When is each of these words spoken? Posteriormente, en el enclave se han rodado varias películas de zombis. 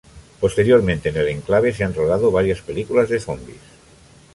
Posteriormente, 0.39 1.09
en 1.09 1.17
el 1.17 1.27
enclave 1.27 1.73
se 1.73 1.83
han 1.83 1.93
rodado 1.93 2.31
varias 2.31 2.59
películas 2.61 3.07
de 3.09 3.19
zombis. 3.19 3.59